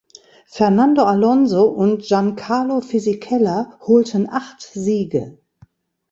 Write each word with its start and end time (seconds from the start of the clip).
Fernando 0.47 1.03
Alonso 1.05 1.65
und 1.69 2.01
Giancarlo 2.01 2.81
Fisichella 2.81 3.77
holten 3.85 4.27
acht 4.27 4.63
Siege. 4.63 5.37